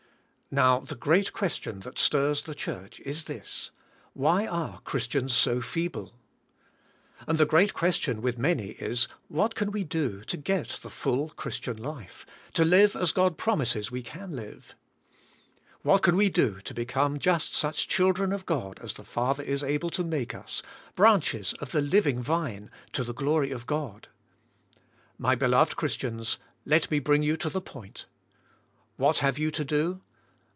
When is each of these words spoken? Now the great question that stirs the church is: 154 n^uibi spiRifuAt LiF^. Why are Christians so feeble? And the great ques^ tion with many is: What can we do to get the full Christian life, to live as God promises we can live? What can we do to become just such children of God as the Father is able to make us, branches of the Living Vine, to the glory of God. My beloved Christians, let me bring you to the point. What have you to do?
Now 0.53 0.81
the 0.81 0.95
great 0.95 1.31
question 1.31 1.79
that 1.79 1.97
stirs 1.97 2.41
the 2.41 2.53
church 2.53 2.99
is: 3.05 3.25
154 3.25 3.39
n^uibi 3.39 3.39
spiRifuAt 3.39 3.65
LiF^. 3.69 3.71
Why 4.15 4.45
are 4.47 4.81
Christians 4.81 5.33
so 5.33 5.61
feeble? 5.61 6.13
And 7.25 7.37
the 7.37 7.45
great 7.45 7.73
ques^ 7.73 8.01
tion 8.01 8.21
with 8.21 8.37
many 8.37 8.71
is: 8.71 9.07
What 9.29 9.55
can 9.55 9.71
we 9.71 9.85
do 9.85 10.25
to 10.25 10.35
get 10.35 10.81
the 10.83 10.89
full 10.89 11.29
Christian 11.29 11.77
life, 11.77 12.25
to 12.51 12.65
live 12.65 12.97
as 12.97 13.13
God 13.13 13.37
promises 13.37 13.91
we 13.91 14.03
can 14.03 14.33
live? 14.35 14.75
What 15.83 16.03
can 16.03 16.17
we 16.17 16.27
do 16.27 16.59
to 16.59 16.73
become 16.73 17.17
just 17.17 17.53
such 17.55 17.87
children 17.87 18.33
of 18.33 18.45
God 18.45 18.77
as 18.83 18.91
the 18.91 19.05
Father 19.05 19.43
is 19.43 19.63
able 19.63 19.89
to 19.91 20.03
make 20.03 20.35
us, 20.35 20.61
branches 20.95 21.53
of 21.61 21.71
the 21.71 21.81
Living 21.81 22.21
Vine, 22.21 22.69
to 22.91 23.05
the 23.05 23.13
glory 23.13 23.51
of 23.51 23.65
God. 23.65 24.09
My 25.17 25.33
beloved 25.33 25.77
Christians, 25.77 26.39
let 26.65 26.91
me 26.91 26.99
bring 26.99 27.23
you 27.23 27.37
to 27.37 27.49
the 27.49 27.61
point. 27.61 28.05
What 28.97 29.19
have 29.19 29.39
you 29.39 29.49
to 29.51 29.63
do? 29.63 30.01